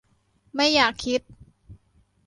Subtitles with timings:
[0.55, 1.21] ไม่อยากคิด